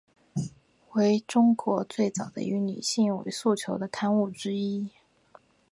[0.93, 4.89] 为中国最早的以女性为诉求的刊物之一。